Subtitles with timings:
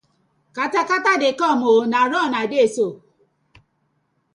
[0.55, 2.99] Katakata dey com ooo, na run I dey so ooo.